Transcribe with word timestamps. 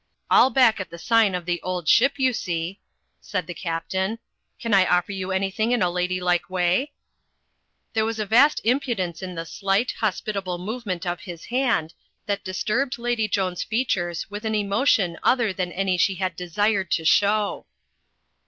"AU 0.31 0.49
back 0.49 0.79
at 0.79 0.89
the 0.89 0.97
sign 0.97 1.35
of 1.35 1.45
The 1.45 1.61
Old 1.61 1.87
Ship,' 1.87 2.17
you 2.17 2.33
see," 2.33 2.79
said 3.19 3.45
the 3.45 3.53
Captain. 3.53 4.17
"Can 4.59 4.73
I 4.73 4.87
offer 4.87 5.11
you 5.11 5.27
an3rthing 5.27 5.73
in 5.73 5.83
a 5.83 5.91
lady 5.91 6.19
like 6.19 6.49
way?" 6.49 6.91
There 7.93 8.03
was 8.03 8.17
a 8.19 8.25
vast 8.25 8.61
impudence 8.63 9.21
in 9.21 9.35
the 9.35 9.45
slight, 9.45 9.91
hospitable 9.99 10.57
movement 10.57 11.05
of 11.05 11.19
his 11.19 11.45
hand, 11.53 11.93
that 12.25 12.43
disturbed 12.43 12.97
Lady 12.97 13.27
Joan's 13.27 13.61
fea 13.61 13.85
tures 13.85 14.25
with 14.27 14.43
an 14.43 14.55
emotion 14.55 15.19
other 15.21 15.53
than 15.53 15.71
any 15.71 15.97
that 15.97 16.01
she 16.01 16.17
desired 16.35 16.89
to 16.89 17.05
show. 17.05 17.67